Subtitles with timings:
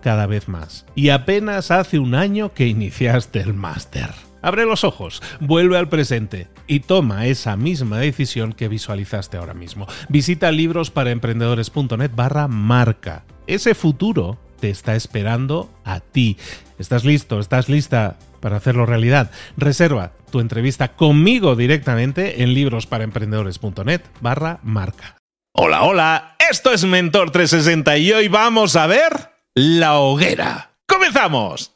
[0.00, 0.86] cada vez más.
[0.94, 4.10] Y apenas hace un año que iniciaste el máster.
[4.42, 9.86] Abre los ojos, vuelve al presente y toma esa misma decisión que visualizaste ahora mismo.
[10.08, 13.24] Visita librosparaemprendedores.net barra marca.
[13.46, 16.36] Ese futuro te está esperando a ti.
[16.78, 17.40] ¿Estás listo?
[17.40, 19.30] ¿Estás lista para hacerlo realidad?
[19.56, 25.16] Reserva tu entrevista conmigo directamente en librosparaemprendedores.net barra marca.
[25.52, 30.70] Hola, hola, esto es Mentor 360 y hoy vamos a ver la hoguera.
[30.86, 31.72] ¡Comenzamos!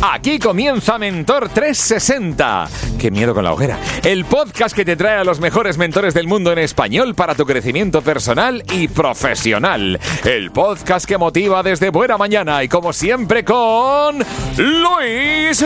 [0.00, 2.68] Aquí comienza Mentor 360.
[3.00, 3.80] Qué miedo con la hoguera.
[4.04, 7.44] El podcast que te trae a los mejores mentores del mundo en español para tu
[7.46, 9.98] crecimiento personal y profesional.
[10.24, 14.18] El podcast que motiva desde buena mañana y como siempre con
[14.56, 15.64] Luis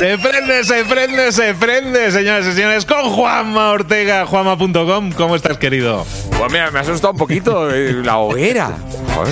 [0.00, 5.12] se prende, se prende, se prende, señoras y señores, con Juanma Ortega, juanma.com.
[5.12, 6.06] ¿Cómo estás, querido?
[6.38, 8.78] Pues mira, me ha asustado un poquito eh, la hoguera.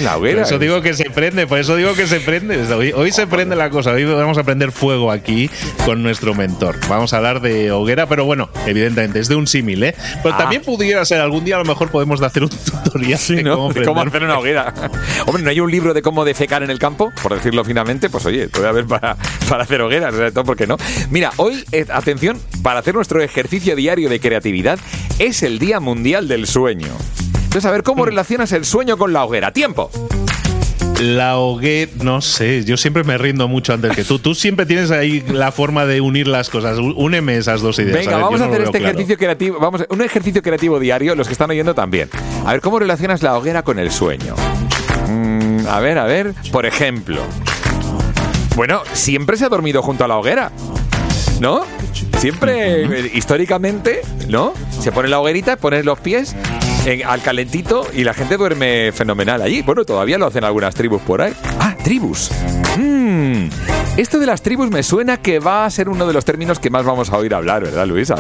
[0.03, 0.43] la hoguera.
[0.43, 2.63] Por eso digo que se prende, por eso digo que se prende.
[2.95, 3.93] Hoy, se prende la cosa.
[3.93, 5.49] Hoy vamos a prender fuego aquí
[5.87, 6.77] con nuestro mentor.
[6.87, 9.95] Vamos a hablar de hoguera, pero bueno, evidentemente es de un símil, ¿eh?
[10.23, 10.39] Pero ah.
[10.39, 14.23] también pudiera ser, algún día a lo mejor podemos hacer un tutorial de, cómo, hacer
[14.23, 14.75] una hoguera.
[15.25, 17.11] Hombre, ¿no hay un libro de cómo defecar en el campo?
[17.23, 19.17] Por decirlo finamente, pues oye, voy a ver para,
[19.49, 20.77] para hacer hogueras, sobre todo porque no.
[21.11, 24.79] Mira, hoy, eh, atención, para hacer nuestro ejercicio diario de creatividad,
[25.19, 26.89] es el Día Mundial del Sueño.
[27.35, 28.07] Entonces, a ver, ¿cómo mm.
[28.07, 29.53] relacionas el sueño con la hoguera?
[29.53, 29.91] ¡Tiempo!
[31.01, 34.19] La hoguera, no sé, yo siempre me rindo mucho antes que tú.
[34.19, 36.79] Tú siempre tienes ahí la forma de unir las cosas.
[36.79, 37.99] Úneme esas dos ideas.
[37.99, 39.61] Venga, vamos a hacer este ejercicio creativo.
[39.61, 42.11] Vamos, un ejercicio creativo diario, los que están oyendo también.
[42.45, 44.35] A ver, ¿cómo relacionas la hoguera con el sueño?
[45.09, 46.35] Mm, a ver, a ver.
[46.51, 47.23] Por ejemplo,
[48.59, 50.51] bueno, siempre se ha dormido junto a la hoguera.
[51.39, 51.63] ¿No?
[52.19, 54.53] Siempre, eh, históricamente, ¿no?
[54.81, 56.35] Se pone la hoguerita, pone los pies
[57.07, 59.63] al calentito y la gente duerme fenomenal allí.
[59.63, 61.35] Bueno, todavía lo hacen algunas tribus por ahí.
[61.61, 62.33] Ah, tribus.
[62.77, 63.49] Mm.
[63.97, 66.69] Esto de las tribus me suena que va a ser uno de los términos que
[66.69, 68.11] más vamos a oír hablar, ¿verdad, Luis?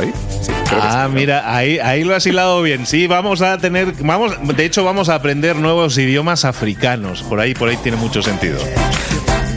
[0.70, 2.86] ah, mira, ahí, ahí lo has hilado bien.
[2.86, 7.24] Sí, vamos a tener, vamos, de hecho, vamos a aprender nuevos idiomas africanos.
[7.24, 8.58] Por ahí, por ahí tiene mucho sentido.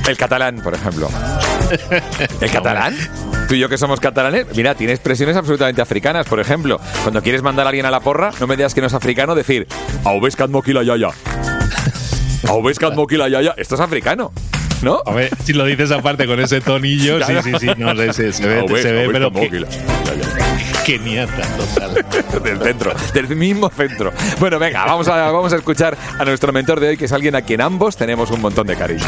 [0.07, 1.09] El catalán, por ejemplo.
[2.41, 2.95] ¿El catalán?
[3.47, 6.27] Tú y yo que somos catalanes, mira, tiene expresiones absolutamente africanas.
[6.27, 8.87] Por ejemplo, cuando quieres mandar a alguien a la porra, no me digas que no
[8.87, 9.67] es africano, decir,
[10.03, 11.09] Aubescat moquila yaya.
[12.47, 13.53] Aubescat moquila yaya.
[13.57, 14.31] Esto es africano.
[14.81, 14.99] ¿No?
[15.05, 18.47] A ver, si lo dices aparte con ese tonillo, sí, sí, sí, no sé, se,
[18.47, 19.31] ve, se ve, pero
[20.83, 21.93] qué nieta total.
[22.43, 24.11] del centro, del mismo centro.
[24.39, 27.35] Bueno, venga, vamos a, vamos a escuchar a nuestro mentor de hoy, que es alguien
[27.35, 29.05] a quien ambos tenemos un montón de cariño.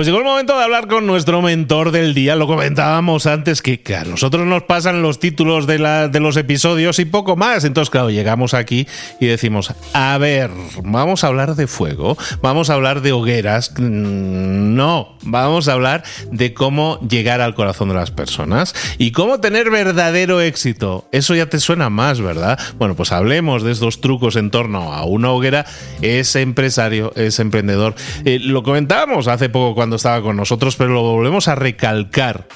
[0.00, 2.34] Pues llegó el momento de hablar con nuestro mentor del día.
[2.34, 5.76] Lo comentábamos antes que, a nosotros nos pasan los títulos de,
[6.10, 7.64] de los episodios y poco más.
[7.64, 8.88] Entonces, claro, llegamos aquí
[9.20, 10.50] y decimos, a ver,
[10.82, 13.74] vamos a hablar de fuego, vamos a hablar de hogueras.
[13.78, 19.38] Mm, no, vamos a hablar de cómo llegar al corazón de las personas y cómo
[19.40, 21.10] tener verdadero éxito.
[21.12, 22.58] Eso ya te suena más, ¿verdad?
[22.78, 25.66] Bueno, pues hablemos de estos trucos en torno a una hoguera.
[26.00, 27.94] Es empresario, es emprendedor.
[28.24, 32.46] Eh, lo comentábamos hace poco cuando estaba con nosotros, pero lo volvemos a recalcar.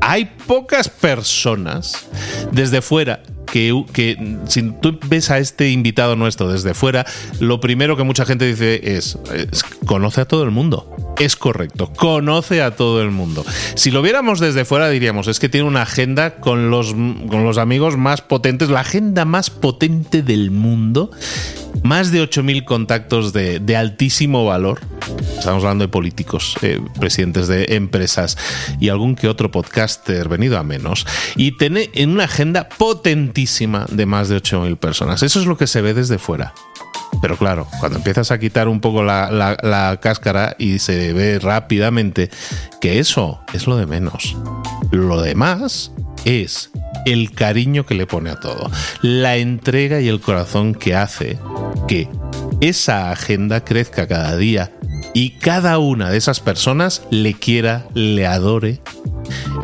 [0.00, 2.08] Hay pocas personas
[2.52, 7.06] desde fuera que, que, si tú ves a este invitado nuestro desde fuera,
[7.40, 11.92] lo primero que mucha gente dice es, es, conoce a todo el mundo es correcto,
[11.96, 13.44] conoce a todo el mundo.
[13.74, 17.58] Si lo viéramos desde fuera diríamos, es que tiene una agenda con los, con los
[17.58, 21.10] amigos más potentes, la agenda más potente del mundo,
[21.82, 24.80] más de 8.000 contactos de, altísimo valor.
[25.38, 28.36] Estamos hablando de políticos, eh, presidentes de empresas
[28.80, 31.06] y algún que otro podcaster venido a menos.
[31.36, 35.22] Y tiene en una agenda potentísima de más de 8.000 personas.
[35.22, 36.54] Eso es lo que se ve desde fuera.
[37.20, 42.30] Pero claro, cuando empiezas a quitar un poco la, la, cáscara y se ve rápidamente
[42.80, 44.36] que eso es lo de menos.
[44.90, 45.92] Lo demás
[46.24, 46.70] es
[47.06, 48.70] el cariño que le pone a todo,
[49.02, 51.38] la entrega y el corazón que hace
[51.86, 52.08] que
[52.60, 54.72] esa agenda crezca cada día
[55.14, 58.80] y cada una de esas personas le quiera, le adore.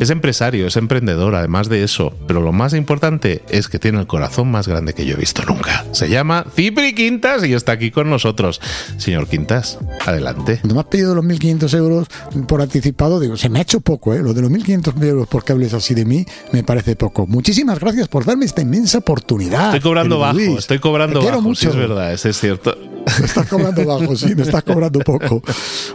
[0.03, 4.05] Es empresario, es emprendedor, además de eso, pero lo más importante es que tiene el
[4.05, 5.85] corazón más grande que yo he visto nunca.
[5.93, 8.59] Se llama Cipri Quintas y está aquí con nosotros.
[8.97, 10.57] Señor Quintas, adelante.
[10.57, 12.07] Cuando me has pedido los 1.500 euros
[12.49, 14.21] por anticipado, digo, se me ha hecho poco, ¿eh?
[14.21, 17.25] Lo de los 1.500 euros porque hables así de mí me parece poco.
[17.25, 19.67] Muchísimas gracias por darme esta inmensa oportunidad.
[19.67, 21.61] Estoy cobrando bajo, estoy cobrando bajo, mucho.
[21.61, 22.77] Sí, es verdad, es cierto.
[23.19, 25.41] Me estás cobrando bajo, sí, me estás cobrando poco.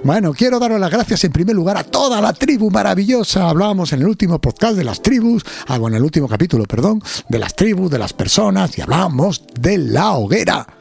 [0.05, 3.49] Bueno, quiero daros las gracias en primer lugar a toda la tribu maravillosa.
[3.49, 7.39] Hablábamos en el último podcast de las tribus, ah, en el último capítulo, perdón, de
[7.39, 10.78] las tribus, de las personas, y hablábamos de la hoguera.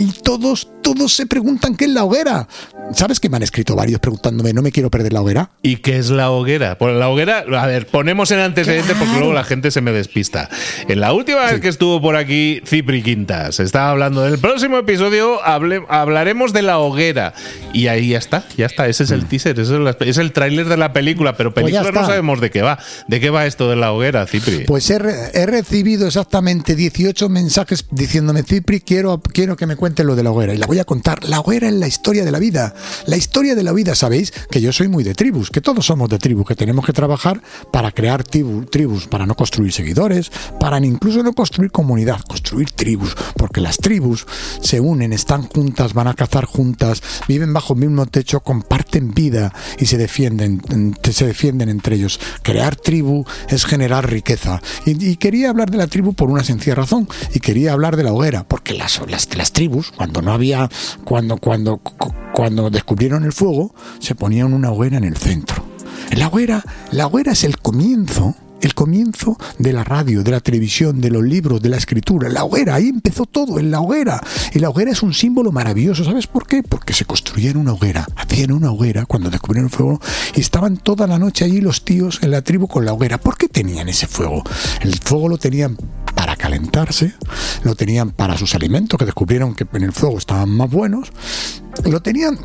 [0.00, 2.48] Y todos, todos se preguntan qué es la hoguera.
[2.94, 5.50] ¿Sabes que me han escrito varios preguntándome, no me quiero perder la hoguera?
[5.60, 6.78] ¿Y qué es la hoguera?
[6.78, 9.00] Pues la hoguera, a ver, ponemos en antecedente claro.
[9.00, 10.48] porque luego la gente se me despista.
[10.88, 11.52] En la última sí.
[11.52, 16.62] vez que estuvo por aquí Cipri Quintas, estaba hablando del próximo episodio, hable, hablaremos de
[16.62, 17.34] la hoguera.
[17.74, 20.32] Y ahí ya está, ya está, ese es el teaser, ese es, la, es el
[20.32, 22.78] tráiler de la película, pero película pues no sabemos de qué va.
[23.06, 24.64] ¿De qué va esto de la hoguera, Cipri?
[24.64, 24.96] Pues he,
[25.34, 30.30] he recibido exactamente 18 mensajes diciéndome, Cipri, quiero, quiero que me cuentes lo de la
[30.30, 30.54] hoguera.
[30.54, 31.24] Y la voy a contar.
[31.24, 32.74] La hoguera es la historia de la vida.
[33.06, 36.08] La historia de la vida, sabéis que yo soy muy de tribus, que todos somos
[36.08, 40.78] de tribus, que tenemos que trabajar para crear tribu, tribus, para no construir seguidores, para
[40.78, 44.26] incluso no construir comunidad, construir tribus, porque las tribus
[44.60, 49.52] se unen, están juntas, van a cazar juntas, viven bajo el mismo techo, comparten vida
[49.78, 50.62] y se defienden,
[51.02, 52.20] se defienden entre ellos.
[52.42, 54.60] Crear tribu es generar riqueza.
[54.86, 58.12] Y, quería hablar de la tribu por una sencilla razón, y quería hablar de la
[58.12, 60.68] hoguera, porque las, las tribus, cuando no había,
[61.04, 61.80] cuando, cuando,
[62.32, 65.64] cuando descubrieron el fuego, se ponían una hoguera en el centro.
[66.16, 71.00] La hoguera, la hoguera es el comienzo, el comienzo de la radio, de la televisión,
[71.00, 72.28] de los libros, de la escritura.
[72.28, 74.20] La hoguera, ahí empezó todo, en la hoguera.
[74.52, 76.04] Y la hoguera es un símbolo maravilloso.
[76.04, 76.62] ¿Sabes por qué?
[76.62, 78.06] Porque se construían una hoguera.
[78.16, 80.00] Hacían una hoguera cuando descubrieron el fuego
[80.34, 83.18] y estaban toda la noche allí los tíos en la tribu con la hoguera.
[83.18, 84.42] ¿Por qué tenían ese fuego?
[84.80, 85.76] El fuego lo tenían
[86.50, 87.12] calentarse,
[87.62, 91.12] lo tenían para sus alimentos, que descubrieron que en el fuego estaban más buenos,
[91.84, 92.38] lo tenían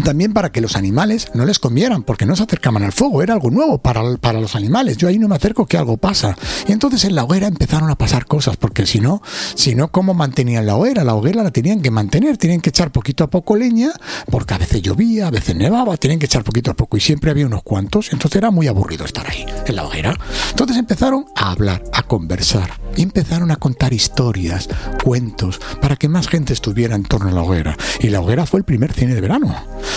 [0.00, 3.34] también para que los animales no les comieran, porque no se acercaban al fuego, era
[3.34, 4.96] algo nuevo para, para, los animales.
[4.96, 6.36] Yo ahí no me acerco que algo pasa.
[6.66, 9.22] Y entonces en la hoguera empezaron a pasar cosas, porque si no,
[9.54, 11.04] si no, ¿cómo mantenían la hoguera?
[11.04, 13.92] La hoguera la tenían que mantener, tienen que echar poquito a poco leña,
[14.30, 17.30] porque a veces llovía, a veces nevaba, tienen que echar poquito a poco, y siempre
[17.30, 20.16] había unos cuantos, entonces era muy aburrido estar ahí, en la hoguera.
[20.50, 24.68] Entonces empezaron a hablar, a conversar, y empezaron a contar historias,
[25.02, 27.76] cuentos, para que más gente estuviera en torno a la hoguera.
[28.00, 29.54] Y la hoguera fue el primer cine de verano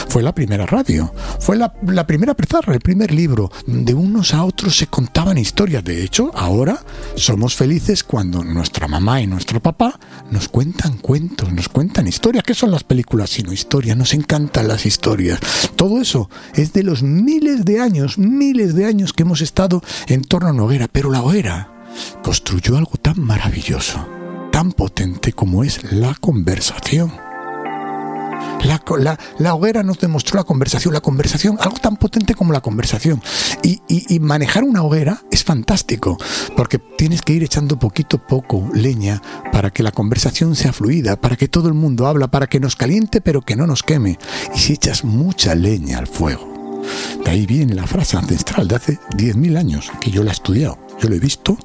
[0.07, 1.73] fue la primera radio, fue la,
[2.07, 3.51] primera pizarra, el primer libro.
[3.65, 5.83] De unos a otros se contaban historias.
[5.83, 6.83] De hecho, ahora
[7.15, 9.99] somos felices cuando nuestra mamá y nuestro papá
[10.31, 12.43] nos cuentan cuentos, nos cuentan historias.
[12.43, 13.97] ¿Qué son las películas sino historias?
[13.97, 15.39] Nos encantan las historias.
[15.75, 20.23] Todo eso es de los miles de años, miles de años que hemos estado en
[20.23, 20.87] torno a una hoguera.
[20.91, 21.71] Pero la hoguera
[22.23, 24.07] construyó algo tan maravilloso,
[24.51, 27.24] tan potente como es la conversación.
[29.39, 33.21] La, hoguera nos demostró la conversación, la conversación, algo tan potente como la conversación.
[33.61, 36.17] Y, y, y, manejar una hoguera es fantástico,
[36.55, 41.15] porque tienes que ir echando poquito a poco leña para que la conversación sea fluida,
[41.15, 44.17] para que todo el mundo habla, para que nos caliente pero que no nos queme.
[44.55, 46.54] Y si echas mucha leña al fuego,
[47.23, 50.85] de ahí viene la frase ancestral de hace 10.000 años, que yo la he estudiado
[50.99, 51.57] yo lo he visto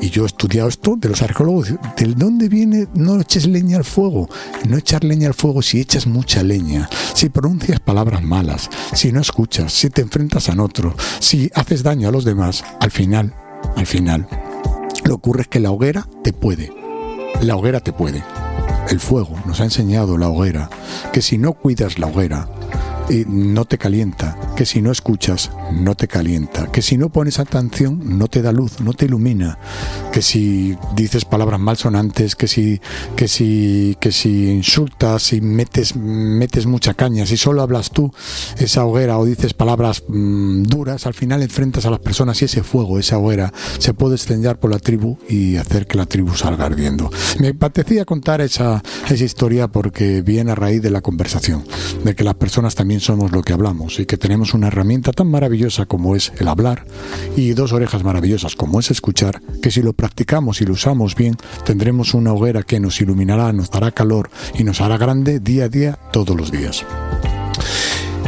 [0.00, 1.74] y yo he estudiado esto de los arqueólogos.
[1.96, 4.28] ¿De dónde viene no eches leña al fuego?
[4.68, 9.20] No echar leña al fuego si echas mucha leña, si pronuncias palabras malas, si no
[9.20, 13.34] escuchas, si te enfrentas a otro, si haces daño a los demás, al final,
[13.76, 14.26] al final,
[15.04, 16.72] lo que ocurre es que la hoguera te puede.
[17.42, 18.24] La hoguera te puede.
[18.88, 20.70] El fuego nos ha enseñado la hoguera
[21.12, 22.48] que si no cuidas la hoguera,
[23.08, 27.38] y no te calienta, que si no escuchas no te calienta, que si no pones
[27.38, 29.58] atención no te da luz, no te ilumina,
[30.12, 32.80] que si dices palabras malsonantes, que si
[33.14, 38.12] que si que si insultas y metes metes mucha caña, si solo hablas tú
[38.58, 42.62] esa hoguera o dices palabras mm, duras, al final enfrentas a las personas y ese
[42.62, 46.66] fuego, esa hoguera se puede extender por la tribu y hacer que la tribu salga
[46.66, 47.10] ardiendo.
[47.38, 51.64] Me apetecía contar esa esa historia porque viene a raíz de la conversación,
[52.04, 55.30] de que las personas también somos lo que hablamos y que tenemos una herramienta tan
[55.30, 56.86] maravillosa como es el hablar
[57.36, 61.36] y dos orejas maravillosas como es escuchar, que si lo practicamos y lo usamos bien,
[61.64, 65.68] tendremos una hoguera que nos iluminará, nos dará calor y nos hará grande día a
[65.68, 66.84] día todos los días.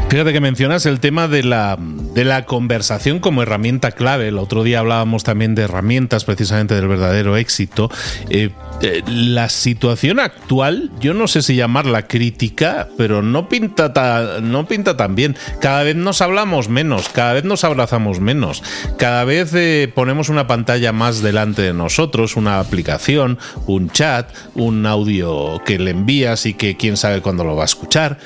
[0.08, 4.28] Fíjate que mencionas el tema de la, de la conversación como herramienta clave.
[4.28, 7.90] El otro día hablábamos también de herramientas precisamente del verdadero éxito.
[8.30, 8.48] Eh,
[8.80, 14.96] eh, la situación actual, yo no sé si llamarla crítica, pero no pinta, no pinta
[14.96, 15.36] tan bien.
[15.60, 18.62] Cada vez nos hablamos menos, cada vez nos abrazamos menos,
[18.96, 24.86] cada vez eh, ponemos una pantalla más delante de nosotros, una aplicación, un chat, un
[24.86, 28.18] audio que le envías y que quién sabe cuándo lo va a escuchar.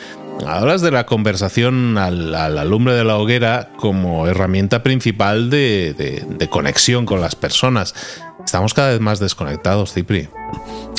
[0.46, 7.20] Hablas de la conversación al, alumbre de la hoguera como herramienta principal de conexión con
[7.20, 7.94] las personas.
[8.44, 10.28] Estamos cada vez más desconectados, Cipri.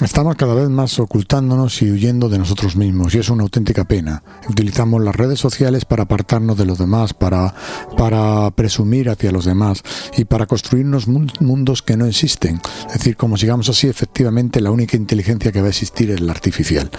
[0.04, 4.24] Estamos cada vez más ocultándonos y huyendo de nosotros mismos y es una auténtica pena.
[4.50, 7.54] Utilizamos las redes sociales para apartarnos de los demás, para,
[7.96, 9.84] para presumir hacia los demás
[10.18, 12.60] y para construirnos mundos que no existen.
[12.88, 16.34] Es decir, como sigamos así, efectivamente la única inteligencia que va a existir es la
[16.34, 16.90] artificial.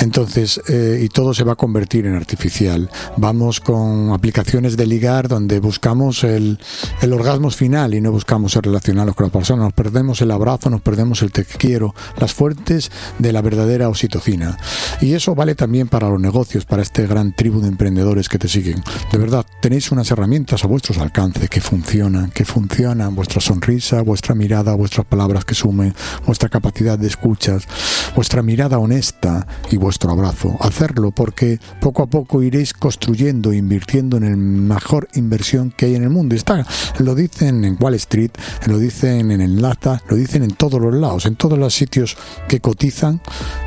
[0.00, 2.90] Entonces, eh, y todo se va a convertir en artificial.
[3.16, 6.58] Vamos con aplicaciones de ligar donde buscamos el,
[7.00, 9.72] el orgasmo final y no buscamos ser relacionados con las personas.
[9.82, 14.56] Perdemos el abrazo, nos perdemos el te quiero, las fuentes de la verdadera oxitocina.
[15.00, 18.46] Y eso vale también para los negocios, para este gran tribu de emprendedores que te
[18.46, 18.80] siguen.
[19.10, 24.36] De verdad, tenéis unas herramientas a vuestros alcances que funcionan, que funcionan, vuestra sonrisa, vuestra
[24.36, 25.92] mirada, vuestras palabras que sumen,
[26.26, 27.66] vuestra capacidad de escuchas,
[28.14, 30.56] vuestra mirada honesta y vuestro abrazo.
[30.60, 36.04] Hacerlo porque poco a poco iréis construyendo, invirtiendo en el mejor inversión que hay en
[36.04, 36.36] el mundo.
[36.36, 36.64] Está,
[37.00, 38.30] lo dicen en Wall Street,
[38.66, 39.60] lo dicen en el
[40.08, 42.16] Lo dicen en todos los lados, en todos los sitios
[42.48, 43.20] que cotizan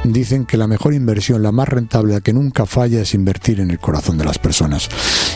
[0.04, 3.72] dicen que la mejor inversión, la más rentable, la que nunca falla, es invertir en
[3.72, 4.90] el corazón de las personas.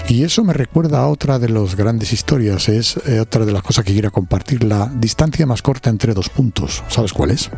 [0.07, 3.63] Y eso me recuerda a otra de las grandes historias, es eh, otra de las
[3.63, 6.83] cosas que quiero compartir, la distancia más corta entre dos puntos.
[6.89, 7.49] ¿Sabes cuál es?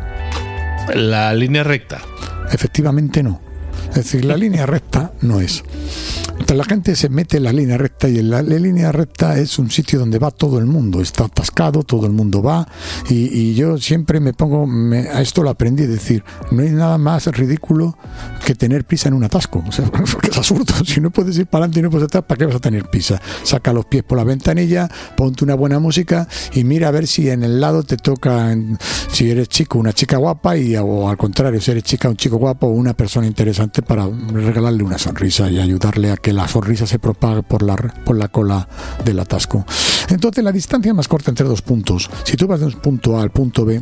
[0.94, 2.00] La línea recta.
[2.50, 3.51] Efectivamente no.
[3.90, 5.62] Es decir, la línea recta no es.
[6.54, 9.70] La gente se mete en la línea recta y en la, línea recta es un
[9.70, 12.68] sitio donde va todo el mundo, está atascado, todo el mundo va
[13.08, 14.68] y, yo siempre me pongo,
[15.14, 17.96] a esto lo aprendí, decir, no hay nada más ridículo
[18.44, 19.64] que tener prisa en un atasco,
[20.12, 22.46] porque es absurdo, si no puedes ir para adelante y no puedes atrás, ¿para qué
[22.46, 23.20] vas a tener prisa?
[23.44, 27.30] Saca los pies por la ventanilla, ponte una buena música y mira a ver si
[27.30, 28.54] en el lado te toca,
[29.10, 32.36] si eres chico, una chica guapa y o al contrario, si eres chica, un chico
[32.36, 36.86] guapo o una persona interesante para regalarle una sonrisa y ayudarle a que la sonrisa
[36.86, 38.68] se propague por la, por la cola
[39.04, 39.64] del atasco.
[40.08, 43.22] Entonces, la distancia más corta entre dos puntos, si tú vas de un punto A
[43.22, 43.80] al punto B,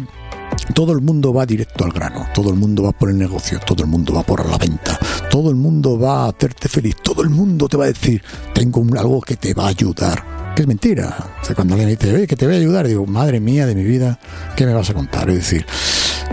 [0.75, 3.83] todo el mundo va directo al grano, todo el mundo va por el negocio, todo
[3.83, 4.99] el mundo va por la venta,
[5.31, 8.23] todo el mundo va a hacerte feliz, todo el mundo te va a decir,
[8.53, 11.17] tengo algo que te va a ayudar que es mentira.
[11.55, 14.19] cuando alguien dice, que te voy a ayudar, digo, madre mía de mi vida,
[14.57, 15.31] ¿qué me vas a contar?
[15.31, 15.65] Es decir,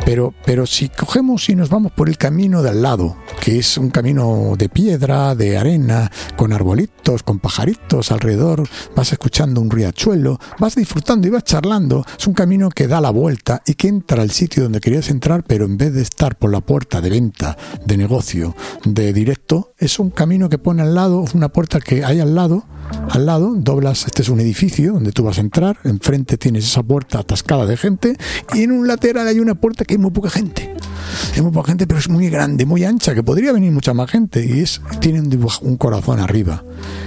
[0.05, 3.77] pero, pero si cogemos y nos vamos por el camino de al lado, que es
[3.77, 8.63] un camino de piedra, de arena, con arbolitos, con pajaritos alrededor,
[8.95, 13.09] vas escuchando un riachuelo, vas disfrutando y vas charlando, es un camino que da la
[13.09, 16.51] vuelta y que entra al sitio donde querías entrar, pero en vez de estar por
[16.51, 21.25] la puerta de venta, de negocio, de directo, es un camino que pone al lado,
[21.33, 22.65] una puerta que hay al lado,
[23.09, 26.83] al lado, doblas, este es un edificio donde tú vas a entrar, enfrente tienes esa
[26.83, 28.17] puerta atascada de gente
[28.53, 30.75] y en un lateral hay una puerta que hay muy poca gente.
[31.35, 34.11] Hay muy poca gente, pero es muy grande, muy ancha, que podría venir mucha más
[34.11, 36.63] gente y es tiene un, un corazón arriba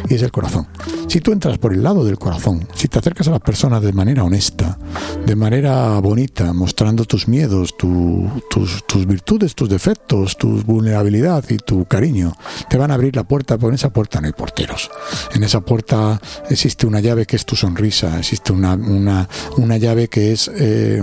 [0.08, 0.66] y es el corazón.
[1.06, 3.92] Si tú entras por el lado del corazón, si te acercas a las personas de
[3.92, 4.78] manera honesta,
[5.26, 11.84] de manera bonita, mostrando tus miedos, tus, tus virtudes, tus defectos, tu vulnerabilidad y tu
[11.84, 12.32] cariño,
[12.68, 14.90] te van a abrir la puerta, porque en esa puerta no hay porteros.
[15.34, 20.08] En esa puerta existe una llave que es tu sonrisa, existe una, una, una llave
[20.08, 21.02] que es eh,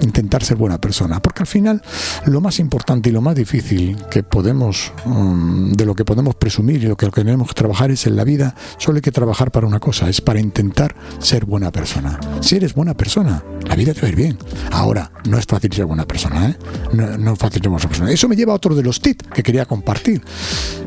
[0.00, 1.20] intentar ser buena persona.
[1.20, 1.82] Porque al final
[2.26, 6.82] lo más importante y lo más difícil que podemos, mm, de lo que podemos presumir
[6.82, 9.66] y lo que tenemos que trabajar es en la vida, solo hay que trabajar para
[9.66, 12.18] una cosa, es para intentar ser buena persona.
[12.40, 14.38] Si eres buena persona, la vida te va a ir bien.
[14.70, 16.56] Ahora, no es fácil ser buena persona, ¿eh?
[16.92, 18.10] No es fácil ser buena persona.
[18.10, 20.22] Eso me lleva a otro de los tips que quería compartir,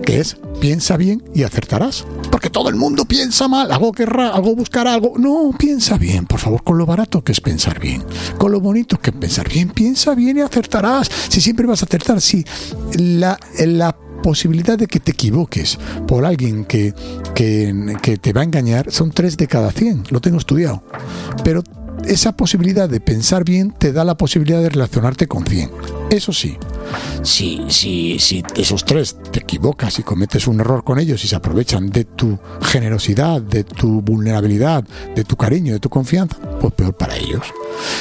[0.03, 2.05] que es piensa bien y acertarás.
[2.31, 5.13] Porque todo el mundo piensa mal, algo querrá, algo buscará, algo...
[5.17, 8.03] No, piensa bien, por favor, con lo barato que es pensar bien,
[8.37, 11.09] con lo bonito que es pensar bien, piensa bien y acertarás.
[11.29, 12.45] Si siempre vas a acertar, si
[12.97, 16.93] la, la posibilidad de que te equivoques por alguien que,
[17.33, 20.83] que, que, te va a engañar son 3 de cada 100, lo tengo estudiado.
[21.43, 21.63] Pero
[22.05, 25.71] esa posibilidad de pensar bien te da la posibilidad de relacionarte con 100.
[26.09, 26.57] Eso sí,
[27.21, 31.35] si, si, si esos tres te equivocas y cometes un error con ellos y se
[31.35, 34.83] aprovechan de tu generosidad, de tu vulnerabilidad,
[35.15, 37.43] de tu cariño, de tu confianza, pues peor para ellos.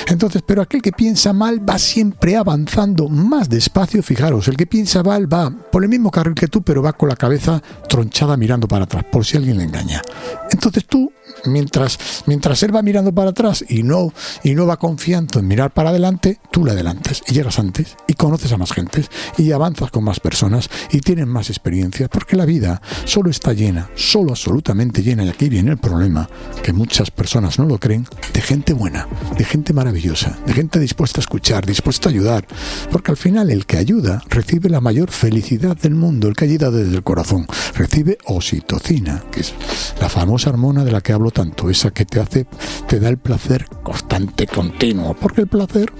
[0.06, 5.02] Entonces, pero aquel que piensa mal va siempre avanzando más despacio, fijaros, el que piensa
[5.02, 8.66] mal va por el mismo carril que tú, pero va con la cabeza tronchada mirando
[8.66, 10.02] para atrás, por si alguien le engaña.
[10.50, 11.12] Entonces tú
[11.52, 14.12] mientras, mientras él va mirando para atrás y no,
[14.42, 18.14] y no va confiando en mirar para adelante, tú le adelantas y llegas antes y
[18.14, 19.04] conoces a más gente
[19.36, 23.90] y avanzas con más personas y tienes más experiencia porque la vida solo está llena,
[23.94, 26.28] solo absolutamente llena y aquí viene el problema,
[26.62, 31.20] que muchas personas no lo creen, de gente buena, de gente maravillosa, de gente dispuesta
[31.20, 32.46] a escuchar, dispuesta a ayudar,
[32.90, 36.70] porque al final el que ayuda recibe la mayor felicidad del mundo, el que ayuda
[36.70, 39.54] desde el corazón, recibe oxitocina, que es
[40.00, 42.48] la famosa hormona de la que hablo tanto, esa que te hace,
[42.88, 45.92] te da el placer constante, continuo, porque el placer,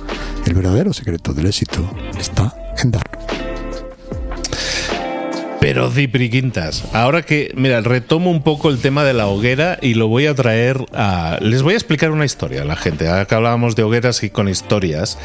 [0.45, 3.09] el verdadero secreto del éxito, está en dar.
[5.61, 9.95] Pero Cipri Quintas, ahora que, mira, retomo un poco el tema de la hoguera y
[9.95, 11.39] lo voy a traer a...
[11.41, 13.09] Les voy a explicar una historia a la gente.
[13.09, 15.19] Ahora hablábamos de hogueras y con historias,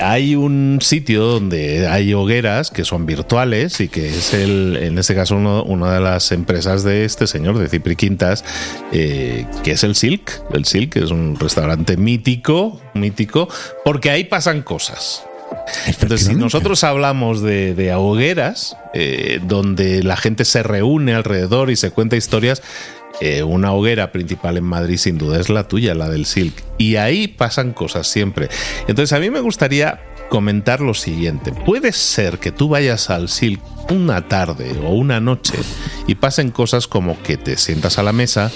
[0.00, 5.14] hay un sitio donde hay hogueras que son virtuales y que es el, en este
[5.14, 8.44] caso, una de las empresas de este señor, de Cipri Quintas,
[8.92, 10.42] eh, que es el Silk.
[10.52, 13.48] El Silk es un restaurante mítico, mítico,
[13.84, 15.27] porque ahí pasan cosas.
[15.86, 21.90] Entonces, si nosotros hablamos de, hogueras, eh, donde la gente se reúne alrededor y se
[21.90, 22.62] cuenta historias,
[23.20, 26.54] eh, una hoguera principal en Madrid sin duda es la tuya, la del Silk.
[26.78, 28.48] Y ahí pasan cosas siempre.
[28.86, 31.52] Entonces, a mí me gustaría comentar lo siguiente.
[31.52, 35.54] Puede ser que tú vayas al Silk una tarde o una noche
[36.06, 38.52] y pasen cosas como que te sientas a la mesa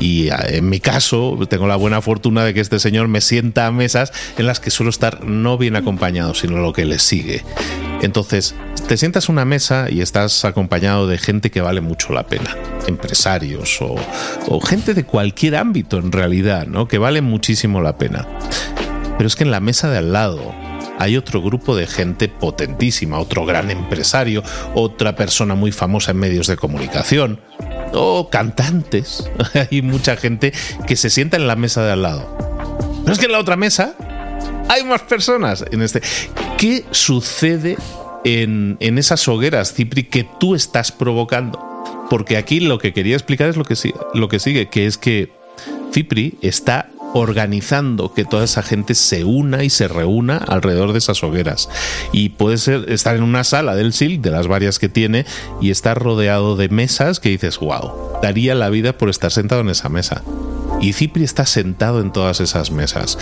[0.00, 3.72] y en mi caso tengo la buena fortuna de que este señor me sienta a
[3.72, 7.42] mesas en las que suelo estar no bien acompañado, sino lo que le sigue.
[8.02, 8.54] Entonces,
[8.88, 12.56] te sientas a una mesa y estás acompañado de gente que vale mucho la pena,
[12.86, 13.96] empresarios o,
[14.48, 16.86] o gente de cualquier ámbito en realidad, ¿no?
[16.88, 18.26] Que vale muchísimo la pena.
[19.16, 20.54] Pero es que en la mesa de al lado
[20.98, 24.42] hay otro grupo de gente potentísima, otro gran empresario,
[24.74, 27.40] otra persona muy famosa en medios de comunicación,
[27.92, 29.28] o cantantes.
[29.70, 30.52] hay mucha gente
[30.86, 32.36] que se sienta en la mesa de al lado.
[33.02, 33.94] Pero es que en la otra mesa
[34.68, 35.64] hay más personas.
[35.70, 36.02] En este.
[36.58, 37.76] ¿Qué sucede
[38.24, 41.60] en, en esas hogueras, Cipri, que tú estás provocando?
[42.08, 43.74] Porque aquí lo que quería explicar es lo que,
[44.14, 45.32] lo que sigue, que es que
[45.92, 51.22] Cipri está organizando que toda esa gente se una y se reúna alrededor de esas
[51.22, 51.68] hogueras.
[52.12, 55.24] Y puede ser estar en una sala del SIL, de las varias que tiene,
[55.60, 59.70] y estar rodeado de mesas que dices, wow, daría la vida por estar sentado en
[59.70, 60.22] esa mesa.
[60.80, 63.18] Y Cipri está sentado en todas esas mesas.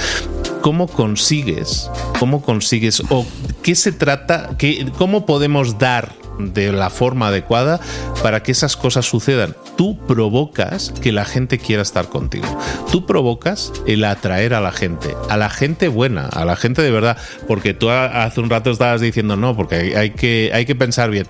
[0.60, 1.88] ¿Cómo consigues?
[2.18, 3.02] ¿Cómo consigues?
[3.10, 3.24] ¿O
[3.62, 4.50] qué se trata?
[4.58, 7.80] Qué, ¿Cómo podemos dar de la forma adecuada
[8.22, 9.54] para que esas cosas sucedan.
[9.76, 12.46] Tú provocas que la gente quiera estar contigo.
[12.90, 16.90] Tú provocas el atraer a la gente, a la gente buena, a la gente de
[16.90, 17.16] verdad,
[17.48, 21.26] porque tú hace un rato estabas diciendo no, porque hay que, hay que pensar bien.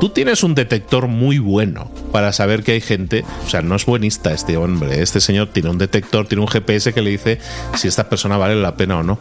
[0.00, 3.86] Tú tienes un detector muy bueno para saber que hay gente, o sea, no es
[3.86, 7.38] buenista este hombre, este señor tiene un detector, tiene un GPS que le dice
[7.76, 9.18] si esta persona vale la pena o no.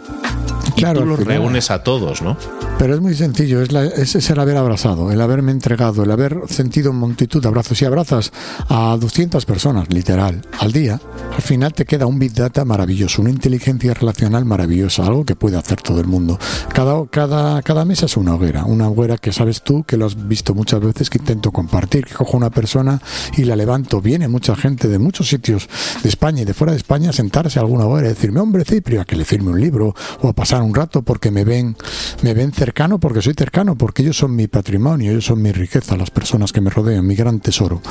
[0.76, 2.38] Y claro, tú los reúnes a todos, ¿no?
[2.78, 6.38] Pero es muy sencillo, es, la, es el haber abrazado, el haberme entregado, el haber
[6.48, 7.78] sentido multitud de abrazos.
[7.78, 8.32] Si abrazas
[8.68, 11.00] a 200 personas, literal, al día,
[11.36, 15.58] al final te queda un Big Data maravilloso, una inteligencia relacional maravillosa, algo que puede
[15.58, 16.38] hacer todo el mundo.
[16.74, 20.28] Cada, cada, cada mesa es una hoguera, una hoguera que sabes tú, que lo has
[20.28, 23.02] visto muchas veces, que intento compartir, que cojo una persona
[23.38, 24.02] y la levanto.
[24.02, 25.70] Viene mucha gente de muchos sitios
[26.04, 28.66] de España y de fuera de España a sentarse a alguna hoguera y decirme, hombre
[28.66, 31.76] Ciprio, a que le firme un libro o a pasar un rato porque me ven,
[32.22, 35.98] me ven cercano, porque soy cercano, porque ellos son mi patrimonio, ellos son mi riqueza,
[35.98, 37.82] las personas que me rodean, mi gran tesoro.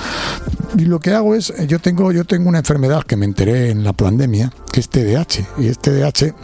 [0.76, 3.84] Y lo que hago es, yo tengo, yo tengo una enfermedad que me enteré en
[3.84, 6.34] la pandemia, que es TDAH, y este TDAH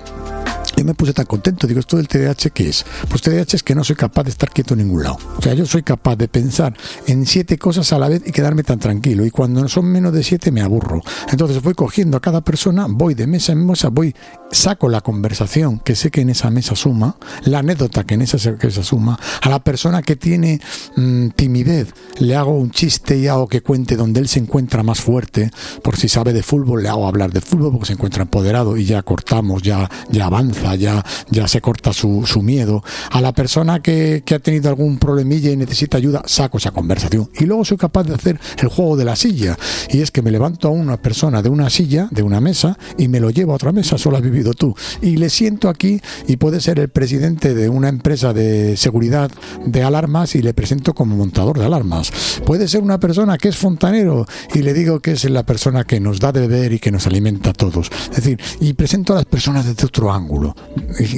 [0.76, 2.84] yo me puse tan contento, digo, ¿esto del TDAH qué es?
[3.08, 5.18] Pues TDAH es que no soy capaz de estar quieto en ningún lado.
[5.38, 6.74] O sea, yo soy capaz de pensar
[7.06, 9.24] en siete cosas a la vez y quedarme tan tranquilo.
[9.24, 11.00] Y cuando son menos de siete me aburro.
[11.30, 14.14] Entonces voy cogiendo a cada persona, voy de mesa en mesa, voy,
[14.50, 18.38] saco la conversación que sé que en esa mesa suma, la anécdota que en esa
[18.52, 20.60] mesa suma, a la persona que tiene
[20.96, 25.00] mm, timidez le hago un chiste y hago que cuente donde él se encuentra más
[25.00, 25.50] fuerte,
[25.82, 28.84] por si sabe de fútbol le hago hablar de fútbol porque se encuentra empoderado y
[28.84, 32.82] ya cortamos, ya, ya avanza ya, ya se corta su, su miedo.
[33.10, 37.30] A la persona que, que, ha tenido algún problemilla y necesita ayuda, saco esa conversación.
[37.38, 39.56] Y luego soy capaz de hacer el juego de la silla.
[39.90, 43.08] Y es que me levanto a una persona de una silla, de una mesa, y
[43.08, 44.74] me lo llevo a otra mesa, solo has vivido tú.
[45.02, 49.30] Y le siento aquí y puede ser el presidente de una empresa de seguridad
[49.64, 52.12] de alarmas y le presento como montador de alarmas.
[52.46, 56.00] Puede ser una persona que es fontanero y le digo que es la persona que
[56.00, 57.90] nos da de beber y que nos alimenta a todos.
[58.10, 60.53] Es decir, y presento a las personas desde otro ángulo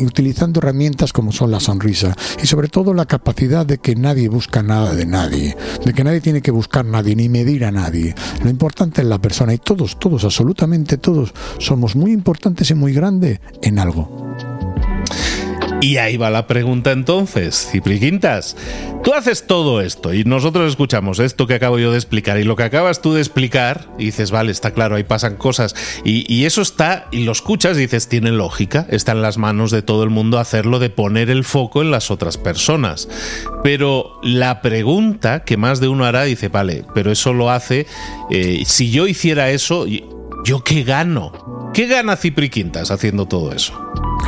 [0.03, 4.63] utilizando herramientas como son la sonrisa y sobre todo la capacidad de que nadie busca
[4.63, 8.15] nada de nadie, de que nadie tiene que buscar nadie ni medir a nadie.
[8.43, 12.93] Lo importante es la persona y todos, todos, absolutamente todos somos muy importantes y muy
[12.93, 14.56] grandes en algo.
[15.83, 18.57] Y ahí va la pregunta entonces, Cipri Quintas.
[19.05, 22.57] Tú haces todo esto y nosotros escuchamos esto que acabo yo de explicar y lo
[22.57, 26.63] que acabas tú de explicar y dices, vale, está claro, ahí pasan cosas y, eso
[26.63, 30.11] está y lo escuchas y dices, tiene lógica, está en las manos de todo el
[30.11, 33.09] mundo hacerlo de poner el foco en las otras personas.
[33.63, 37.87] Pero la pregunta que más de uno hará dice, vale, pero eso lo hace,
[38.31, 41.71] eh, si yo hiciera eso, ¿yo qué gano?
[41.75, 43.79] ¿Qué gana Cipri Quintas haciendo todo eso?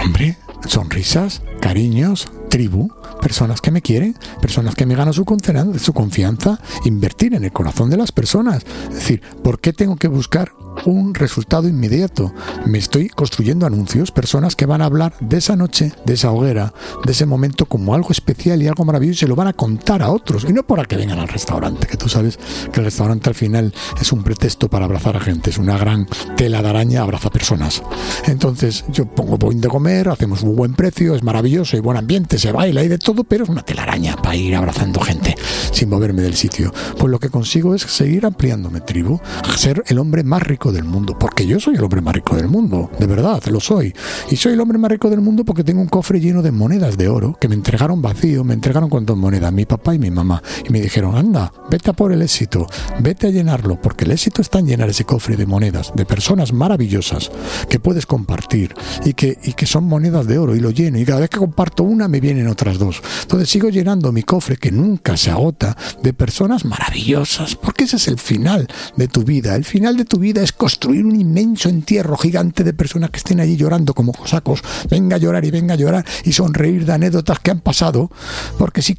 [0.04, 2.88] Hombre sonrisas, cariños, tribu,
[3.20, 7.96] personas que me quieren, personas que me ganan su confianza, invertir en el corazón de
[7.96, 8.64] las personas.
[8.88, 10.52] Es decir, ¿por qué tengo que buscar
[10.84, 12.32] un resultado inmediato.
[12.66, 16.72] Me estoy construyendo anuncios, personas que van a hablar de esa noche, de esa hoguera,
[17.04, 20.02] de ese momento como algo especial y algo maravilloso y se lo van a contar
[20.02, 20.44] a otros.
[20.48, 22.38] Y no para que vengan al restaurante, que tú sabes
[22.72, 26.06] que el restaurante al final es un pretexto para abrazar a gente, es una gran
[26.36, 27.82] tela de araña, abraza personas.
[28.26, 32.37] Entonces yo pongo point de comer, hacemos un buen precio, es maravilloso, y buen ambiente,
[32.38, 35.34] se baila y de todo, pero es una telaraña para ir abrazando gente
[35.72, 36.72] sin moverme del sitio.
[36.98, 39.20] Pues lo que consigo es seguir ampliándome tribu,
[39.56, 42.48] ser el hombre más rico del mundo, porque yo soy el hombre más rico del
[42.48, 43.94] mundo, de verdad, lo soy.
[44.30, 46.96] Y soy el hombre más rico del mundo porque tengo un cofre lleno de monedas
[46.96, 50.10] de oro que me entregaron vacío, me entregaron con dos monedas, mi papá y mi
[50.10, 52.66] mamá, y me dijeron, anda, vete a por el éxito,
[53.00, 56.52] vete a llenarlo, porque el éxito está en llenar ese cofre de monedas, de personas
[56.52, 57.30] maravillosas
[57.68, 58.74] que puedes compartir
[59.04, 61.38] y que, y que son monedas de oro, y lo lleno, y cada vez que
[61.38, 63.00] comparto una me vienen otras dos.
[63.22, 68.06] Entonces sigo llenando mi cofre que nunca se agota de personas maravillosas, porque ese es
[68.06, 69.56] el final de tu vida.
[69.56, 73.40] El final de tu vida es construir un inmenso entierro gigante de personas que estén
[73.40, 77.38] allí llorando como cosacos, venga a llorar y venga a llorar y sonreír de anécdotas
[77.38, 78.10] que han pasado,
[78.58, 78.98] porque si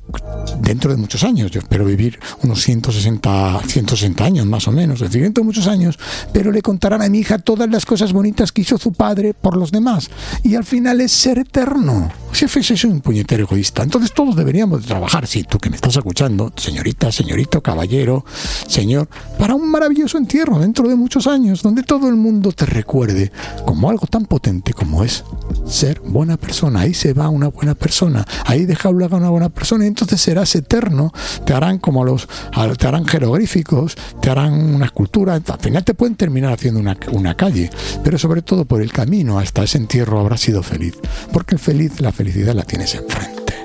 [0.59, 5.09] dentro de muchos años, yo espero vivir unos 160, 160 años más o menos, es
[5.09, 5.99] decir, dentro de muchos años,
[6.33, 9.55] pero le contarán a mi hija todas las cosas bonitas que hizo su padre por
[9.55, 10.09] los demás,
[10.43, 12.11] y al final es ser eterno.
[12.31, 16.53] Si soy un puñetero egoísta, entonces todos deberíamos trabajar, si tú que me estás escuchando,
[16.55, 18.23] señorita, señorito, caballero,
[18.65, 23.33] señor, para un maravilloso entierro dentro de muchos años donde todo el mundo te recuerde
[23.65, 25.25] como algo tan potente como es
[25.65, 26.81] ser buena persona.
[26.81, 30.21] Ahí se va una buena persona, ahí deja hablar a una buena persona y entonces
[30.21, 31.11] serás eterno.
[31.45, 32.27] Te harán como los,
[32.77, 35.33] te harán jeroglíficos, te harán una escultura.
[35.33, 37.69] Al final te pueden terminar haciendo una, una calle,
[38.01, 40.95] pero sobre todo por el camino hasta ese entierro habrás sido feliz,
[41.33, 43.55] porque el feliz, la felicidad la tienes enfrente.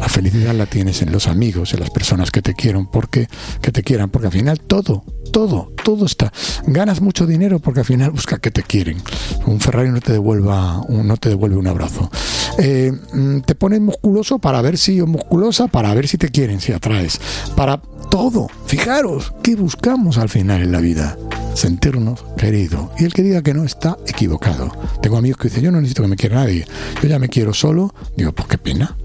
[0.00, 3.28] La felicidad la tienes en los amigos, en las personas que te quieren, porque
[3.60, 6.32] que te quieran, porque al final todo, todo, todo está.
[6.66, 8.98] Ganas mucho dinero porque al final busca que te quieren.
[9.46, 12.10] Un Ferrari no te devuelva, no te devuelve un abrazo.
[12.58, 16.60] Eh, mm, te pones musculoso para ver si o musculosa para ver si te quieren,
[16.60, 17.20] si atraes.
[17.54, 18.48] Para todo.
[18.66, 21.16] Fijaros, ¿qué buscamos al final en la vida?
[21.56, 22.90] Sentirnos queridos.
[22.98, 24.70] Y el que diga que no está equivocado.
[25.02, 26.66] Tengo amigos que dicen, yo no necesito que me quiera nadie.
[27.02, 27.94] Yo ya me quiero solo.
[28.16, 28.96] Digo, pues qué pena.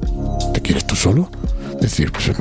[0.54, 1.30] ¿Te quieres tú solo?
[1.82, 2.32] decir, pues,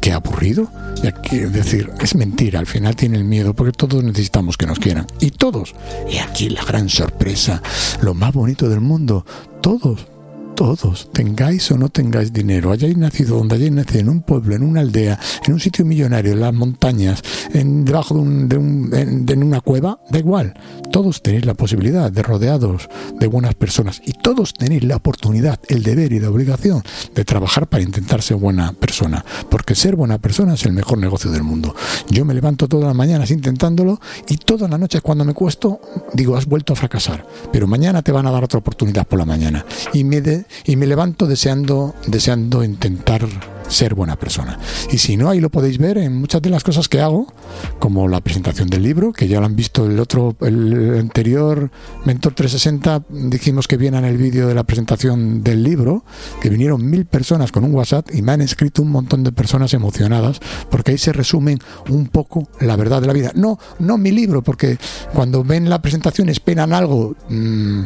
[0.00, 0.68] qué, aburrido.
[1.02, 4.66] Y aquí, es decir, es mentira, al final tiene el miedo, porque todos necesitamos que
[4.66, 5.06] nos quieran.
[5.20, 5.74] Y todos.
[6.08, 7.62] Y aquí la gran sorpresa,
[8.02, 9.24] lo más bonito del mundo,
[9.60, 10.06] todos
[10.54, 14.62] todos, tengáis o no tengáis dinero, hayáis nacido donde hayáis nacido, en un pueblo, en
[14.62, 18.90] una aldea, en un sitio millonario, en las montañas, en, debajo de, un, de, un,
[18.94, 20.54] en, una cueva, da igual.
[20.92, 22.88] Todos tenéis la posibilidad de rodeados
[23.18, 26.82] de buenas personas y todos tenéis la oportunidad, el deber y la obligación
[27.14, 29.24] de trabajar para intentar ser buena persona.
[29.50, 31.74] Porque ser buena persona es el mejor negocio del mundo.
[32.08, 35.80] Yo me levanto todas las mañanas intentándolo y todas las noches cuando me cuesto
[36.12, 37.26] digo, has vuelto a fracasar.
[37.52, 39.64] Pero mañana te van a dar otra oportunidad por la mañana.
[39.92, 43.26] Y me, de, y me levanto deseando, deseando intentar
[43.68, 44.58] ser buena persona.
[44.90, 47.32] Y si no, ahí lo podéis ver en muchas de las cosas que hago,
[47.78, 51.70] como la presentación del libro, que ya lo han visto el otro, el anterior
[52.04, 56.04] Mentor 360, dijimos que viene en el vídeo de la presentación del libro,
[56.40, 59.72] que vinieron mil personas con un WhatsApp y me han escrito un montón de personas
[59.74, 63.32] emocionadas, porque ahí se resumen un poco la verdad de la vida.
[63.34, 64.78] No, no mi libro, porque
[65.14, 67.82] cuando ven la presentación esperan algo, mmm,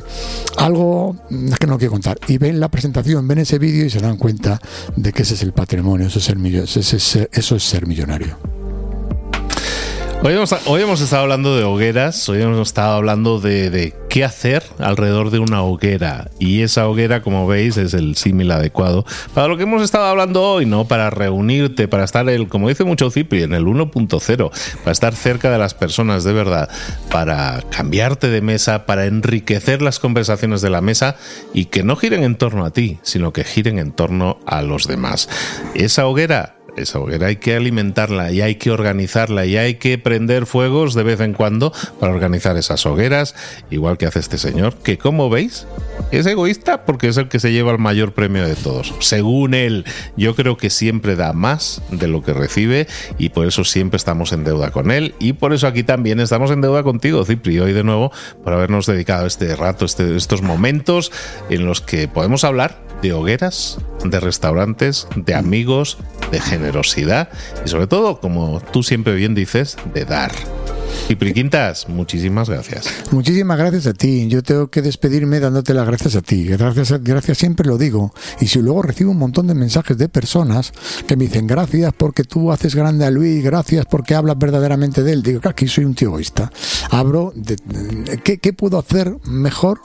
[0.58, 1.16] algo
[1.58, 4.60] que no quiero contar, y ven la presentación, ven ese vídeo y se dan cuenta
[4.96, 5.67] de que ese es el patrón
[6.04, 8.57] eso es ser, eso es ser millonario.
[10.20, 14.24] Hoy hemos, hoy hemos, estado hablando de hogueras, hoy hemos estado hablando de, de, qué
[14.24, 16.28] hacer alrededor de una hoguera.
[16.40, 20.42] Y esa hoguera, como veis, es el símil adecuado para lo que hemos estado hablando
[20.42, 20.86] hoy, ¿no?
[20.86, 24.50] Para reunirte, para estar, el, como dice mucho Cipri, en el 1.0,
[24.80, 26.68] para estar cerca de las personas de verdad,
[27.12, 31.14] para cambiarte de mesa, para enriquecer las conversaciones de la mesa
[31.54, 34.88] y que no giren en torno a ti, sino que giren en torno a los
[34.88, 35.28] demás.
[35.74, 40.46] Esa hoguera esa hoguera hay que alimentarla y hay que organizarla y hay que prender
[40.46, 43.34] fuegos de vez en cuando para organizar esas hogueras,
[43.70, 45.66] igual que hace este señor, que como veis
[46.10, 48.94] es egoísta porque es el que se lleva el mayor premio de todos.
[49.00, 49.84] Según él,
[50.16, 52.86] yo creo que siempre da más de lo que recibe
[53.18, 56.50] y por eso siempre estamos en deuda con él y por eso aquí también estamos
[56.50, 58.12] en deuda contigo, Cipri, hoy de nuevo
[58.42, 61.12] por habernos dedicado este rato, este, estos momentos
[61.50, 65.98] en los que podemos hablar de hogueras, de restaurantes, de amigos,
[66.30, 67.30] de generosidad
[67.64, 70.32] y sobre todo, como tú siempre bien dices, de dar.
[71.08, 72.86] Y Priquintas, muchísimas gracias.
[73.10, 74.28] Muchísimas gracias a ti.
[74.28, 76.44] Yo tengo que despedirme dándote las gracias a ti.
[76.44, 78.12] Gracias, gracias siempre lo digo.
[78.40, 80.72] Y si luego recibo un montón de mensajes de personas
[81.06, 85.12] que me dicen gracias porque tú haces grande a Luis, gracias porque hablas verdaderamente de
[85.12, 86.50] él, digo que aquí soy un tío egoísta.
[86.90, 87.56] Abro, de,
[88.22, 89.80] ¿qué, ¿qué puedo hacer mejor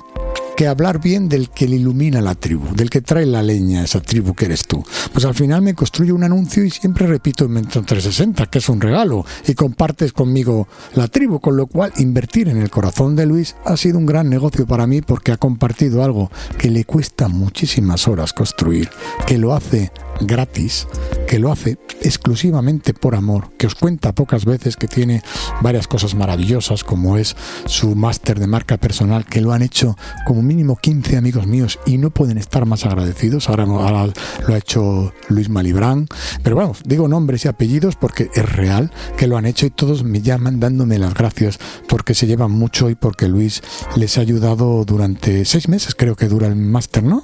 [0.67, 4.02] hablar bien del que le ilumina la tribu, del que trae la leña a esa
[4.02, 4.84] tribu que eres tú.
[5.12, 8.69] Pues al final me construyo un anuncio y siempre repito en Mentor 360, que es
[8.69, 13.26] un regalo, y compartes conmigo la tribu, con lo cual invertir en el corazón de
[13.26, 17.28] Luis ha sido un gran negocio para mí porque ha compartido algo que le cuesta
[17.28, 18.89] muchísimas horas construir,
[19.28, 20.88] que lo hace gratis,
[21.28, 25.21] que lo hace exclusivamente por amor, que os cuenta pocas veces que tiene
[25.62, 30.41] varias cosas maravillosas, como es su máster de marca personal, que lo han hecho como
[30.41, 33.49] mínimo 15 amigos míos y no pueden estar más agradecidos.
[33.49, 36.08] Ahora, lo ha hecho Luis Malibrán,
[36.43, 40.04] pero bueno, digo nombres y apellidos porque es real que lo han hecho y todos
[40.04, 43.62] me llaman dándome las gracias porque se llevan mucho y porque Luis
[43.95, 47.23] les ha ayudado durante seis meses, creo que dura el máster, ¿no?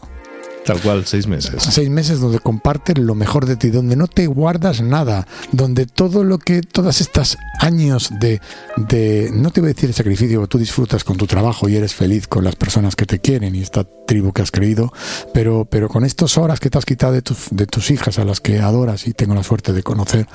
[0.65, 1.63] Tal cual, seis meses.
[1.63, 6.23] Seis meses donde compartes lo mejor de ti, donde no te guardas nada, donde todo
[6.23, 8.39] lo que, todas estas años de,
[8.77, 11.93] de no te voy a decir el sacrificio, tú disfrutas con tu trabajo y eres
[11.93, 14.91] feliz con las personas que te quieren y esta tribu que has creído,
[15.33, 18.39] pero, pero con estas horas que te has quitado de, de tus hijas a las
[18.39, 20.27] que adoras y tengo la suerte de conocer,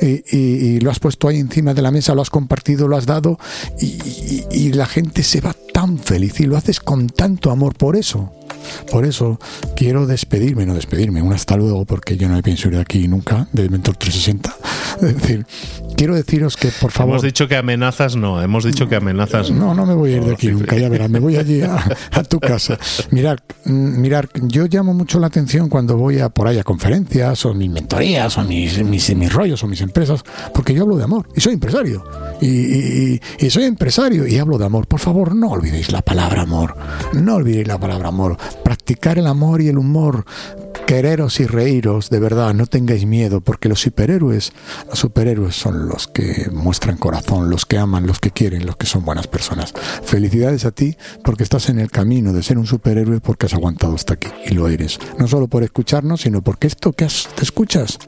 [0.00, 3.06] y, y, lo has puesto ahí encima de la mesa, lo has compartido, lo has
[3.06, 3.38] dado
[3.80, 7.96] y, y la gente se va tan feliz y lo haces con tanto amor por
[7.96, 8.32] eso.
[8.90, 9.38] Por eso
[9.76, 13.08] quiero despedirme, no despedirme, un hasta luego, porque yo no me pienso ir de aquí
[13.08, 14.54] nunca, de Mentor 360.
[15.02, 15.46] Es decir,
[15.96, 17.14] quiero deciros que, por favor.
[17.14, 19.66] Hemos dicho que amenazas no, hemos dicho que amenazas no.
[19.66, 22.22] No, no me voy a ir de aquí nunca, ya verás, me voy allí a,
[22.24, 22.78] tu casa.
[23.10, 27.44] Mirar, mm, mirar, yo llamo mucho la atención cuando voy a por ahí a conferencias,
[27.46, 30.22] o mis mentorías, o mis, mis, mis rollos, o mis empresas,
[30.54, 32.04] porque yo hablo de amor, y soy empresario.
[32.40, 34.86] Y, y, soy empresario y hablo de amor.
[34.88, 36.74] Por favor, no olvidéis la palabra amor.
[37.12, 38.36] No olvidéis la palabra amor.
[38.64, 40.24] Practicar el amor y el humor.
[40.86, 44.52] Quereros y reíros, de verdad, no tengáis miedo, porque los superhéroes,
[44.88, 48.86] los superhéroes son los que muestran corazón, los que aman, los que quieren, los que
[48.86, 49.72] son buenas personas.
[50.02, 53.94] Felicidades a ti porque estás en el camino de ser un superhéroe porque has aguantado
[53.94, 54.98] hasta aquí y lo eres.
[55.18, 57.98] No solo por escucharnos, sino porque esto que te escuchas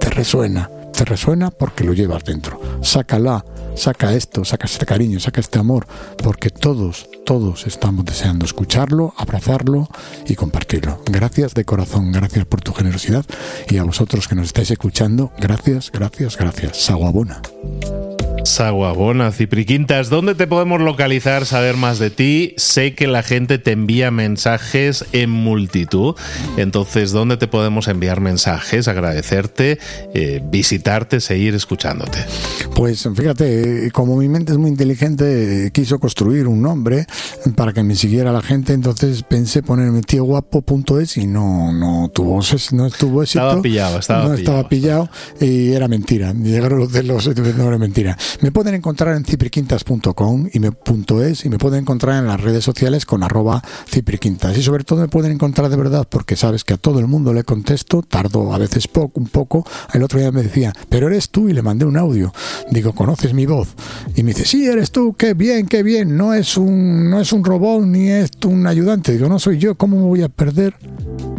[0.00, 2.60] te resuena, te resuena porque lo llevas dentro.
[2.82, 3.44] Sácala
[3.76, 5.86] saca esto, saca este cariño, saca este amor,
[6.22, 9.88] porque todos, todos estamos deseando escucharlo, abrazarlo
[10.26, 11.02] y compartirlo.
[11.04, 13.26] Gracias de corazón, gracias por tu generosidad
[13.68, 16.78] y a vosotros que nos estáis escuchando, gracias, gracias, gracias.
[16.78, 17.42] Saguabona.
[18.46, 22.54] Saguabona, Cipriquintas, ¿dónde te podemos localizar, saber más de ti?
[22.56, 26.14] Sé que la gente te envía mensajes en multitud,
[26.56, 29.78] entonces, ¿dónde te podemos enviar mensajes, agradecerte,
[30.14, 32.24] eh, visitarte, seguir escuchándote?
[32.74, 37.06] Pues fíjate, como mi mente es muy inteligente, quiso construir un nombre
[37.56, 42.40] para que me siguiera la gente, entonces pensé ponerme tíoguapo.es y no, no tuvo
[42.72, 43.44] no estuvo éxito.
[43.44, 44.38] Estaba pillado, estaba no pillado.
[44.38, 46.32] estaba pillado y era mentira.
[46.32, 48.16] Llegaron los de los no era mentira.
[48.40, 52.40] Me pueden encontrar en cipriquintas.com y me punto es y me pueden encontrar en las
[52.40, 56.62] redes sociales con arroba cipriquintas y sobre todo me pueden encontrar de verdad porque sabes
[56.62, 59.66] que a todo el mundo le contesto, tardo a veces poco, un poco.
[59.94, 62.32] El otro día me decía, pero eres tú y le mandé un audio.
[62.70, 63.68] Digo, ¿conoces mi voz?
[64.14, 66.16] Y me dice, sí, eres tú, qué bien, qué bien.
[66.16, 69.12] No es un, no es un robot ni es un ayudante.
[69.12, 70.74] Digo, no soy yo, ¿cómo me voy a perder?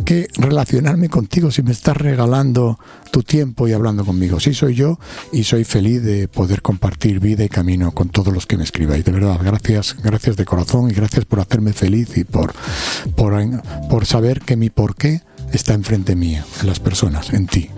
[0.05, 2.79] que relacionarme contigo si me estás regalando
[3.11, 4.39] tu tiempo y hablando conmigo.
[4.39, 4.97] Sí, soy yo
[5.33, 6.86] y soy feliz de poder compartir
[7.19, 9.05] vida y camino con todos los que me escribáis.
[9.05, 12.53] De verdad, gracias, gracias de corazón y gracias por hacerme feliz y por,
[13.15, 13.33] por,
[13.89, 15.21] por saber que mi porqué
[15.51, 17.69] está enfrente mía, en las personas, en ti.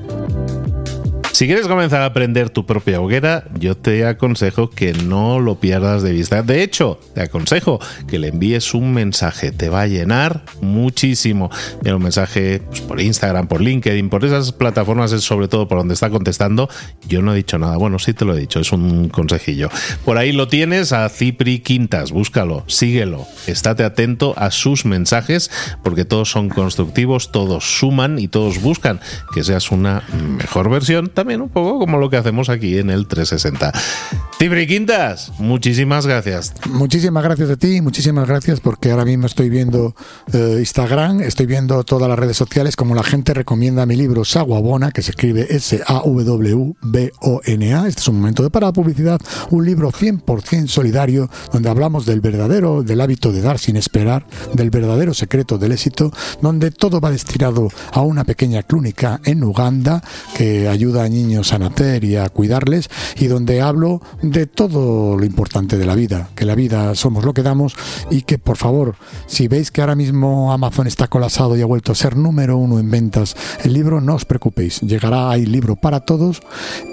[1.39, 6.04] Si quieres comenzar a aprender tu propia hoguera, yo te aconsejo que no lo pierdas
[6.04, 6.43] de vista.
[6.43, 9.54] De hecho, te aconsejo que le envíes un mensaje.
[9.54, 11.49] Te va a llenar muchísimo.
[11.82, 15.78] Mira, un mensaje pues, por Instagram, por LinkedIn, por esas plataformas, es sobre todo por
[15.78, 16.67] donde está contestando.
[17.08, 17.78] Yo no he dicho nada.
[17.78, 19.69] Bueno, sí te lo he dicho, es un consejillo.
[20.04, 22.12] Por ahí lo tienes a Cipri Quintas.
[22.12, 23.25] Búscalo, síguelo.
[23.47, 25.49] Estate atento a sus mensajes
[25.86, 28.99] porque todos son constructivos, todos suman y todos buscan
[29.34, 30.04] que seas una
[30.38, 33.71] mejor versión también un poco como lo que hacemos aquí en el 360.
[34.37, 36.53] Tibri Quintas, muchísimas gracias.
[36.69, 39.95] Muchísimas gracias a ti, muchísimas gracias porque ahora mismo estoy viendo
[40.33, 44.91] eh, Instagram, estoy viendo todas las redes sociales como la gente recomienda mi libro Saguabona,
[44.91, 46.67] que se escribe S-A-W-B-O-N-A.
[47.87, 52.81] Este es un momento de para publicidad, un libro 100% solidario donde hablamos del verdadero,
[52.83, 57.69] del hábito de dar sin esperar, del verdadero secreto del éxito, donde todo va destinado
[57.91, 60.01] a una pequeña clínica en Uganda
[60.35, 65.25] que ayuda a niños a nacer y a cuidarles y donde hablo de todo lo
[65.25, 67.75] importante de la vida, que la vida somos lo que damos
[68.10, 68.95] y que por favor,
[69.27, 72.79] si veis que ahora mismo Amazon está colapsado y ha vuelto a ser número uno
[72.79, 76.41] en ventas, el libro no os preocupéis, llegará hay libro para todos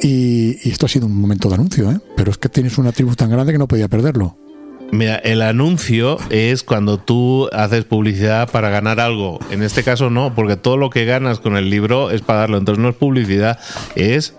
[0.02, 2.00] y, y esto ha sido un momento de anuncio, ¿eh?
[2.16, 4.45] pero es que tienes una tribu tan grande que no podía perderlo.
[4.92, 9.38] Mira, el anuncio es cuando tú haces publicidad para ganar algo.
[9.50, 12.56] En este caso no, porque todo lo que ganas con el libro es pagarlo.
[12.56, 13.58] Entonces no es publicidad,
[13.96, 14.34] es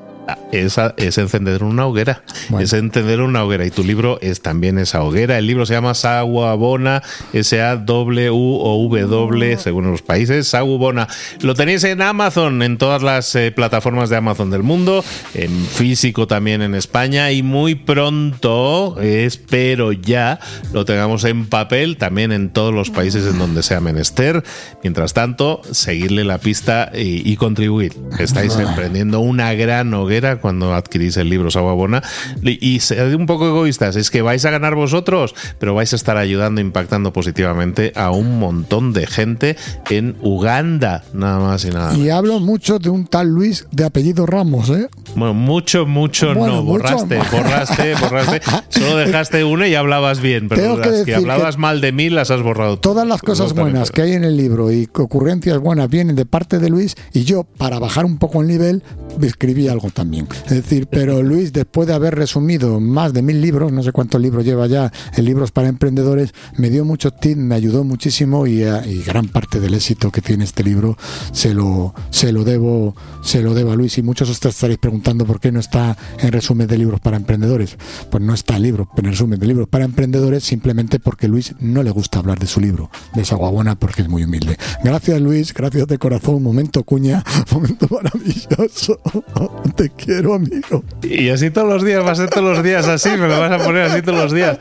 [0.51, 2.23] es, es, encender una hoguera.
[2.49, 2.63] Bueno.
[2.63, 3.65] Es encender una hoguera.
[3.65, 5.37] Y tu libro es también esa hoguera.
[5.37, 7.01] El libro se llama Saguabona,
[7.33, 10.47] S-A-W o W, según los países.
[10.47, 11.07] Saguabona.
[11.41, 16.27] Lo tenéis en Amazon, en todas las eh, plataformas de Amazon del mundo, en físico
[16.27, 17.31] también en España.
[17.31, 20.39] Y muy pronto, espero ya,
[20.73, 24.43] lo tengamos en papel también en todos los países en donde sea menester.
[24.83, 27.93] Mientras tanto, seguirle la pista y, y contribuir.
[28.19, 32.03] Estáis emprendiendo una gran hoguera cuando adquirís el libro Saguabona
[32.41, 36.17] y sed un poco egoístas, es que vais a ganar vosotros, pero vais a estar
[36.17, 39.55] ayudando, impactando positivamente a un montón de gente
[39.89, 41.93] en Uganda, nada más y nada.
[41.93, 42.17] Y menos.
[42.17, 44.89] hablo mucho de un tal Luis de apellido Ramos, ¿eh?
[45.15, 48.41] Bueno, mucho, mucho Bueno, no, mucho borraste, borraste, borraste.
[48.69, 51.81] Solo dejaste una y hablabas bien, pero Tengo que las que, decir hablabas que mal
[51.81, 52.77] de mí las has borrado.
[52.77, 56.59] Todas las cosas buenas que hay en el libro y ocurrencias buenas vienen de parte
[56.59, 58.83] de Luis y yo, para bajar un poco el nivel,
[59.21, 60.06] escribí algo también.
[60.45, 64.21] Es decir, pero Luis, después de haber resumido más de mil libros, no sé cuántos
[64.21, 68.63] libros lleva ya en libros para emprendedores, me dio mucho tips, me ayudó muchísimo y,
[68.63, 70.97] eh, y gran parte del éxito que tiene este libro
[71.31, 73.97] se lo, se lo debo, se lo debo a Luis.
[73.97, 77.77] Y muchos ustedes estaréis preguntando por qué no está en resumen de libros para emprendedores.
[78.09, 81.83] Pues no está el libro, en resumen de libros para emprendedores, simplemente porque Luis no
[81.83, 84.57] le gusta hablar de su libro, de esa guabuena, porque es muy humilde.
[84.83, 88.99] Gracias Luis, gracias de corazón, momento cuña, momento maravilloso.
[89.75, 90.83] Te quiero, amigo.
[91.03, 93.51] Y así todos los días, va a ser todos los días así, me lo vas
[93.51, 94.57] a poner así todos los días.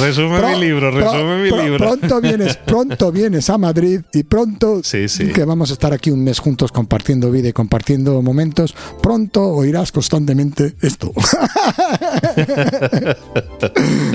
[0.00, 1.78] Resume Pro- mi libro, pro- resume mi pro- libro.
[1.78, 5.28] Pronto vienes, pronto vienes a Madrid y pronto Sí, sí.
[5.28, 8.74] que vamos a estar aquí un mes juntos compartiendo vida y compartiendo momentos.
[9.02, 11.12] Pronto oirás constantemente esto.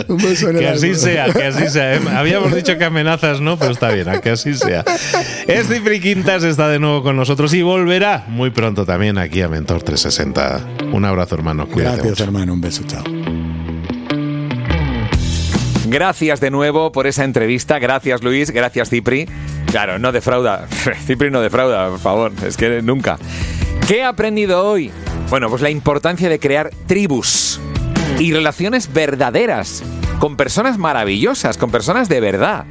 [0.07, 1.95] un beso en el Que así sea, que así sea.
[1.95, 1.99] ¿eh?
[2.15, 4.83] Habíamos dicho que amenazas no, pero está bien, a que así sea.
[5.47, 9.47] Es Cifri Quintas, está de nuevo con nosotros y volverá muy pronto también aquí a
[9.49, 10.50] Mentor 360.
[10.91, 11.65] Un abrazo, hermano.
[11.67, 12.23] Cuídate Gracias, mucho.
[12.23, 12.53] hermano.
[12.53, 13.03] Un beso, chao.
[15.87, 17.79] Gracias de nuevo por esa entrevista.
[17.79, 18.51] Gracias, Luis.
[18.51, 19.27] Gracias, Cipri.
[19.67, 20.67] Claro, no defrauda.
[21.05, 22.31] Cipri no defrauda, por favor.
[22.45, 23.17] Es que nunca.
[23.87, 24.91] ¿Qué he aprendido hoy?
[25.29, 27.59] Bueno, pues la importancia de crear tribus.
[28.19, 29.81] y relaciones verdaderas,
[30.19, 32.65] con personas maravillosas, con personas de verdad.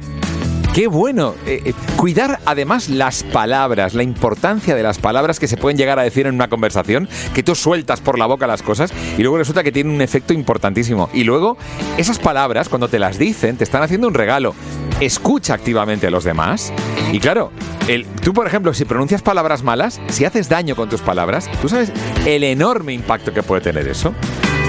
[0.73, 1.35] Qué bueno.
[1.45, 5.99] Eh, eh, cuidar además las palabras, la importancia de las palabras que se pueden llegar
[5.99, 9.37] a decir en una conversación, que tú sueltas por la boca las cosas y luego
[9.37, 11.09] resulta que tienen un efecto importantísimo.
[11.13, 11.57] Y luego,
[11.97, 14.55] esas palabras, cuando te las dicen, te están haciendo un regalo.
[15.01, 16.71] Escucha activamente a los demás.
[17.11, 17.51] Y claro,
[17.89, 21.67] el, tú, por ejemplo, si pronuncias palabras malas, si haces daño con tus palabras, tú
[21.67, 21.91] sabes
[22.25, 24.13] el enorme impacto que puede tener eso.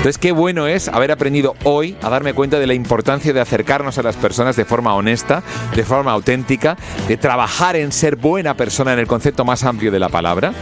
[0.02, 3.98] Entonces, qué bueno es haber aprendido hoy a darme cuenta de la importancia de acercarnos
[3.98, 5.44] a las personas de forma honesta,
[5.77, 10.00] de forma auténtica, de trabajar en ser buena persona en el concepto más amplio de
[10.00, 10.54] la palabra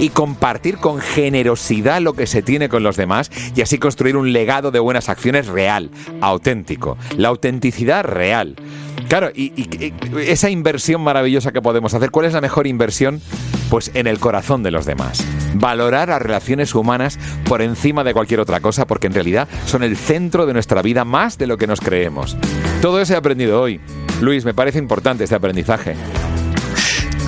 [0.00, 4.32] y compartir con generosidad lo que se tiene con los demás y así construir un
[4.32, 5.90] legado de buenas acciones real,
[6.22, 6.96] auténtico.
[7.18, 8.56] La autenticidad real.
[9.08, 9.52] Claro, y,
[10.26, 13.20] esa inversión maravillosa que podemos hacer, ¿cuál es la mejor inversión?
[13.70, 15.24] Pues en el corazón de los demás.
[15.54, 19.96] Valorar las relaciones humanas por encima de cualquier otra cosa, porque en realidad son el
[19.96, 22.36] centro de nuestra vida más de lo que nos creemos.
[22.80, 23.80] Todo eso he aprendido hoy.
[24.20, 25.94] Luis, me parece importante este aprendizaje.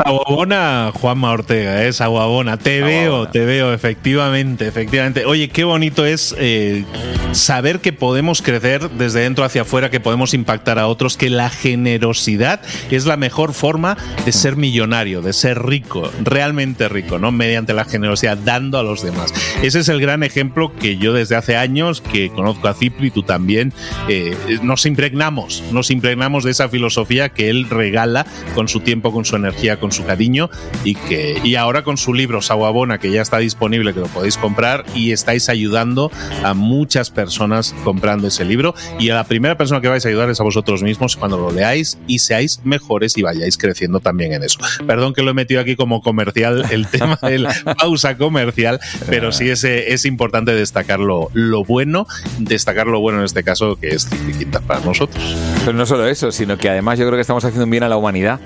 [0.04, 2.56] Aguabona, Juanma Ortega, es aguabona.
[2.56, 5.24] Te veo, te veo, efectivamente, efectivamente.
[5.24, 6.84] Oye, qué bonito es eh,
[7.32, 11.50] saber que podemos crecer desde dentro hacia afuera, que podemos impactar a otros, que la
[11.50, 17.32] generosidad es la mejor forma de ser millonario, de ser rico, realmente rico, ¿no?
[17.32, 19.32] Mediante la generosidad, dando a los demás.
[19.62, 23.22] Ese es el gran ejemplo que yo desde hace años, que conozco a Cipri, tú
[23.22, 23.72] también,
[24.08, 29.24] eh, nos impregnamos, nos impregnamos de esa filosofía que él regala con su tiempo, con
[29.24, 30.50] su energía, con su cariño
[30.84, 34.36] y que y ahora con su libro Saguabona que ya está disponible que lo podéis
[34.36, 36.10] comprar y estáis ayudando
[36.44, 40.30] a muchas personas comprando ese libro y a la primera persona que vais a ayudar
[40.30, 44.42] es a vosotros mismos cuando lo leáis y seáis mejores y vayáis creciendo también en
[44.42, 44.58] eso.
[44.86, 49.32] Perdón que lo he metido aquí como comercial el tema de la pausa comercial, pero
[49.32, 51.30] sí es, es importante destacar lo,
[51.64, 52.06] bueno,
[52.38, 54.06] destacar lo bueno en este caso que es
[54.38, 55.36] Quintas para nosotros.
[55.60, 57.88] Pero no solo eso, sino que además yo creo que estamos haciendo un bien a
[57.88, 58.40] la humanidad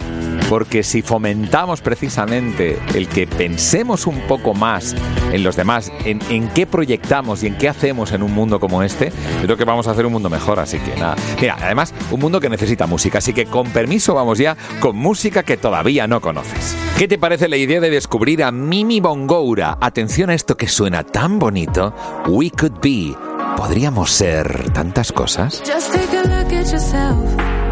[0.53, 4.95] porque si fomentamos precisamente el que pensemos un poco más
[5.33, 9.11] en los demás, en, qué proyectamos y en qué hacemos en un mundo como este,
[9.41, 10.61] creo que vamos a hacer un mundo mejor.
[10.61, 11.17] Así que nada.
[11.41, 13.17] Mira, además, un mundo que necesita música.
[13.17, 16.77] Así que con permiso, vamos ya con música que todavía no conoces.
[16.99, 19.79] ¿Qué te parece la idea de descubrir a Mimi Bongoura?
[19.81, 21.95] Atención a esto que suena tan bonito.
[22.29, 23.17] We could be.
[23.57, 25.63] ¿Podríamos ser tantas cosas?
[25.65, 27.25] Just take a look at yourself.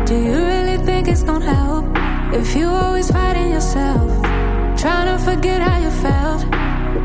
[0.06, 1.99] Do you really think it's gonna?
[2.32, 4.08] If you always fighting yourself,
[4.78, 6.42] trying to forget how you felt,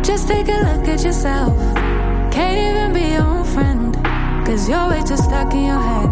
[0.06, 1.58] just take a look at yourself.
[2.32, 3.96] Can't even be your own friend,
[4.46, 6.10] cause you're too stuck in your head.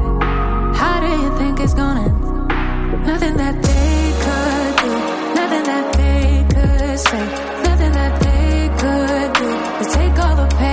[0.76, 3.06] How do you think it's gonna end?
[3.06, 4.92] Nothing that they could do,
[5.40, 7.26] nothing that they could say,
[7.68, 10.73] nothing that they could do to take all the pain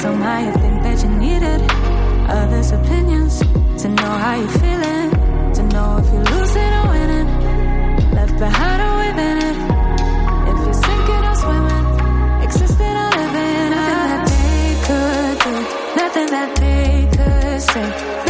[0.00, 1.60] Somehow you think that you needed
[2.30, 3.40] others' opinions
[3.82, 5.10] to know how you're feeling,
[5.52, 7.28] to know if you're losing or winning,
[8.16, 9.56] left behind or within it.
[10.50, 11.86] If you're sinking or swimming,
[12.42, 15.54] existing or living, nothing that they could do,
[16.00, 18.29] nothing that they could say,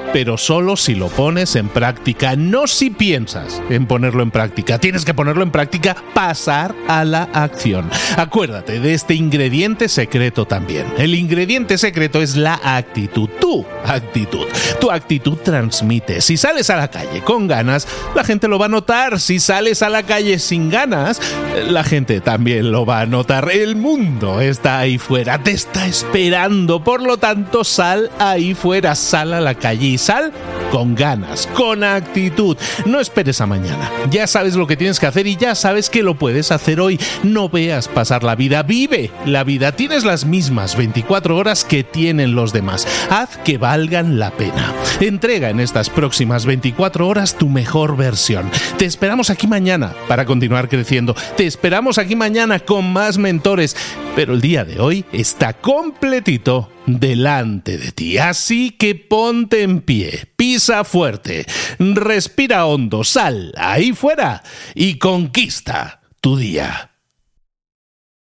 [0.13, 4.77] Pero solo si lo pones en práctica, no si piensas en ponerlo en práctica.
[4.77, 7.89] Tienes que ponerlo en práctica, pasar a la acción.
[8.17, 10.85] Acuérdate de este ingrediente secreto también.
[10.97, 14.47] El ingrediente secreto es la actitud, tu actitud.
[14.79, 16.21] Tu actitud transmite.
[16.21, 19.19] Si sales a la calle con ganas, la gente lo va a notar.
[19.19, 21.21] Si sales a la calle sin ganas,
[21.69, 23.49] la gente también lo va a notar.
[23.51, 26.83] El mundo está ahí fuera, te está esperando.
[26.83, 30.31] Por lo tanto, sal ahí fuera, sal a la calle y sal
[30.71, 32.57] con ganas, con actitud.
[32.85, 33.89] No esperes a mañana.
[34.09, 36.99] Ya sabes lo que tienes que hacer y ya sabes que lo puedes hacer hoy.
[37.23, 39.73] No veas pasar la vida, vive la vida.
[39.73, 42.87] Tienes las mismas 24 horas que tienen los demás.
[43.09, 44.73] Haz que valgan la pena.
[45.01, 48.49] Entrega en estas próximas 24 horas tu mejor versión.
[48.77, 51.15] Te esperamos aquí mañana para continuar creciendo.
[51.41, 53.75] Te esperamos aquí mañana con más mentores.
[54.15, 58.19] Pero el día de hoy está completito delante de ti.
[58.19, 61.47] Así que ponte en pie, pisa fuerte,
[61.79, 64.43] respira hondo, sal ahí fuera
[64.75, 66.91] y conquista tu día.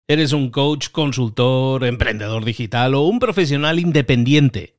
[0.08, 4.78] ¿Eres un coach, consultor, emprendedor digital o un profesional independiente?